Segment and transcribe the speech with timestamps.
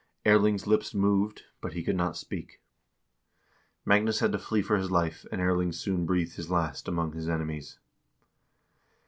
[0.25, 2.59] Erling's lips moved, but he could not speak.
[3.85, 7.29] Magnus had to flee for his life, and Erling soon breathed his last among his
[7.29, 7.77] enemies.